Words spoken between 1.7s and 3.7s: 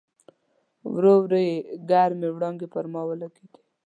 ګرمې وړانګې پر ما ولګېدې.